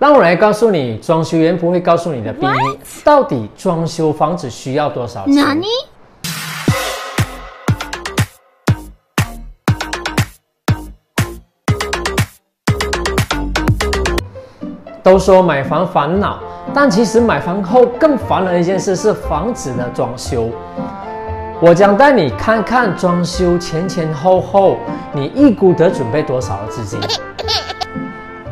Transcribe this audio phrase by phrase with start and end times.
[0.00, 5.34] 让我来告诉你，装修员不会告诉你的秘密，到底装修房子需要多少钱？
[15.02, 16.38] 都说买房烦恼，
[16.72, 20.48] 但其实买房后更烦的一件事是房子的装修。
[21.60, 24.78] 我将带你看看装修前前后后，
[25.12, 26.98] 你一估得准备多少的资金。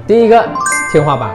[0.06, 0.46] 第一个，
[0.90, 1.34] 天花板。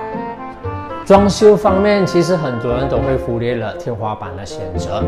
[1.05, 5.03] 装修方面，其实很多人都会忽略了天花板的选择。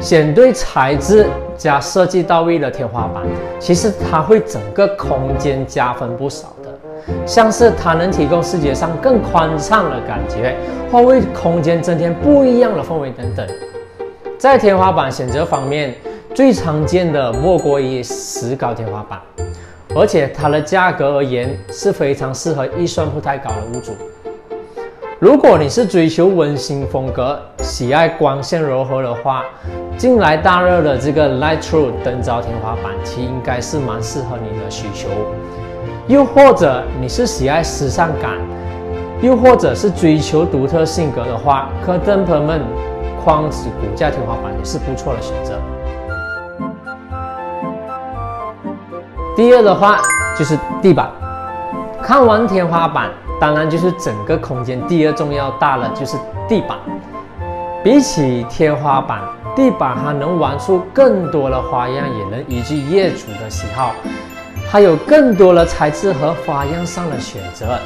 [0.00, 3.24] 选对材质加设计到位的天花板，
[3.58, 6.70] 其实它会整个空间加分不少的。
[7.26, 10.54] 像是它能提供视觉上更宽敞的感觉，
[10.92, 13.44] 或为空间增添不一样的氛围等等。
[14.38, 15.94] 在天花板选择方面，
[16.34, 19.18] 最常见的莫过于石膏天花板，
[19.98, 23.92] 而且它的价格而言是非常适合预算不太高的屋主。
[25.18, 29.42] 如果你是追求温馨风格、喜爱光线柔和的话，
[29.96, 35.08] 近来大热的这个 Light True 灯罩天花板其应该是蛮适合你的需求。
[36.06, 38.32] 又或者你是喜爱时尚感，
[39.22, 42.60] 又或者是追求独特性格的话，可灯朋们
[43.24, 45.58] 框子骨架天花板也是不错的选择。
[49.36, 50.00] 第二的话
[50.36, 51.10] 就是地板，
[52.02, 53.10] 看完天花板。
[53.38, 56.16] 当然，就是整个空间第二重要大了，就是
[56.48, 56.78] 地板。
[57.84, 59.20] 比起天花板，
[59.54, 63.92] 地板还能玩出更多的花样，也能依据业主的喜好，
[64.70, 67.78] 还有更多的材质和花样上的选择。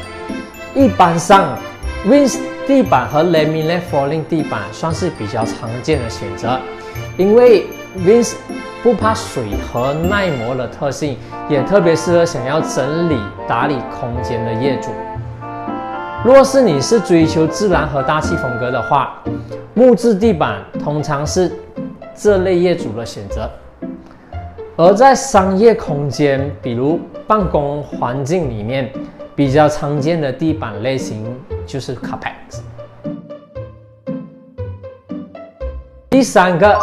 [0.72, 1.58] 一般上
[2.06, 6.60] ，Wins 地板和 Laminate Falling 地板算是比较常见的选择，
[7.16, 7.66] 因为
[7.98, 8.34] Wins
[8.82, 11.16] 不怕水和耐磨的特性，
[11.50, 14.90] 也特别适合想要整理打理空间的业主。
[16.24, 19.22] 若是你是追求自然和大气风格的话，
[19.74, 21.52] 木质地板通常是
[22.14, 23.50] 这类业主的选择。
[24.76, 28.90] 而在商业空间，比如办公环境里面，
[29.36, 31.26] 比较常见的地板类型
[31.66, 32.32] 就是 carpet。
[36.08, 36.74] 第三个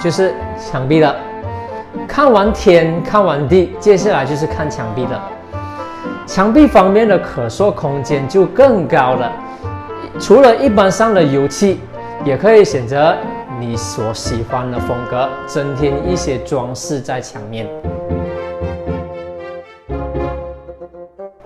[0.00, 1.14] 就是墙壁的。
[2.06, 5.22] 看完天，看完地，接下来就是看墙壁了。
[6.26, 9.30] 墙壁方面的可塑空间就更高了，
[10.18, 11.80] 除了一般上的油漆，
[12.24, 13.14] 也可以选择
[13.58, 17.66] 你所喜欢的风格，增添一些装饰在墙面。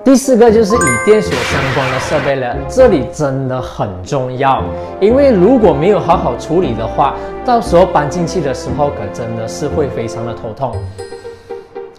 [0.09, 4.65] 第四个就是与电锁相关的设备了，这里真的很重要，
[5.03, 7.15] 因为如果没有好好处理的话，
[7.45, 10.75] 到时候搬进去的时候可真的是会非常的头痛。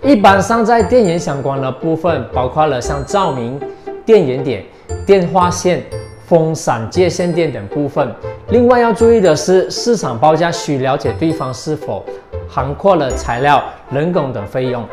[0.01, 3.61] 一般上，在电源相关的部分，包括了像照明、
[4.03, 4.65] 电源点、
[5.05, 5.83] 电话线、
[6.25, 8.11] 风扇接线电等部分。
[8.47, 12.03] 另外要注意的是，市场报价需了解对方是否
[12.47, 14.83] 涵括了材料、人工等费用，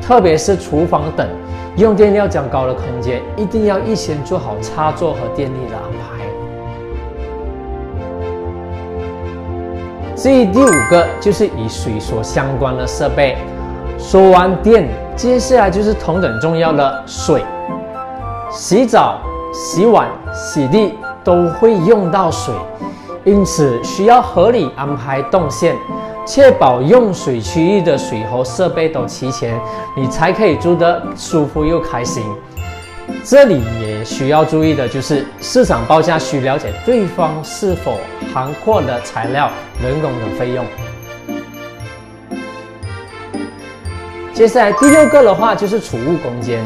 [0.00, 1.28] 特别是厨房等
[1.76, 6.24] 用电量较高的空间，一定要预先做好插座和电力的安排。
[10.14, 13.36] 至于第五个，就是与水所相关的设备。
[13.98, 17.44] 说完电，接下来就是同等重要的水。
[18.50, 19.18] 洗澡、
[19.52, 22.54] 洗碗、洗地都会用到水，
[23.24, 25.76] 因此需要合理安排动线，
[26.26, 29.58] 确保用水区域的水喉设备都齐全，
[29.96, 32.22] 你才可以住得舒服又开心。
[33.22, 37.98] 这里也需要注意的就是市场报价需了解对方是否
[38.32, 39.50] 涵括的材料、
[39.82, 40.64] 人工等费用。
[44.32, 46.64] 接下来第六个的话就是储物空间，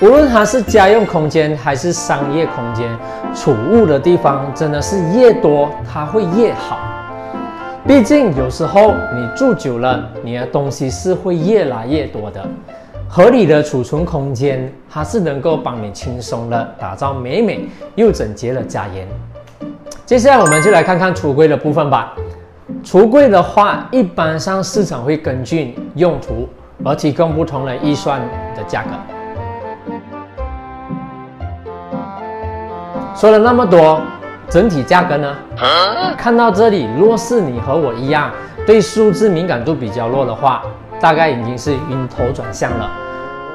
[0.00, 2.90] 无论它是家用空间还是商业空间，
[3.34, 6.78] 储物的地方真的是越多它会越好。
[7.86, 12.44] 毕竟有时候你住久了，你的东西是会越来越多的。
[13.08, 19.06] 合理的储存空间，它是能够帮你轻松的打造美美又整洁的家园。
[20.04, 22.14] 接下来我们就来看看橱柜的部分吧。
[22.84, 26.48] 橱柜的话，一般上市场会根据用途。
[26.84, 28.20] 而提供不同的预算
[28.54, 28.90] 的价格。
[33.14, 33.98] 说了那么多，
[34.48, 35.36] 整体价格呢？
[36.16, 38.30] 看到这里，若是你和我一样
[38.66, 40.62] 对数字敏感度比较弱的话，
[41.00, 42.90] 大概已经是晕头转向了。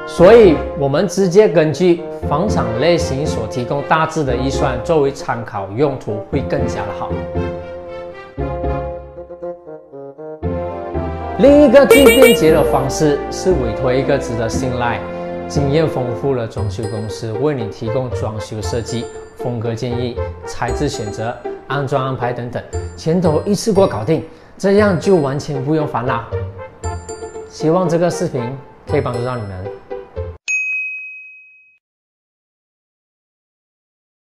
[0.06, 7.08] 所以，我们直接根据房产类型所提供大致的预算作为参考用途，会更加的好。
[11.38, 15.00] 另一个最便捷的方式是委托一个值得信赖、
[15.48, 19.04] 经验丰富的装修公司，为你提供装修设计、
[19.42, 20.16] 风格建议、
[20.46, 21.36] 材质选择、
[21.66, 22.62] 安装安排等等，
[22.96, 24.24] 全都一次过搞定，
[24.56, 26.24] 这样就完全不用烦恼。
[27.48, 28.40] 希望这个视频
[28.88, 29.66] 可以帮助到你们。